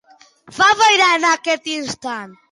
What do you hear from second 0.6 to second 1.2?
boira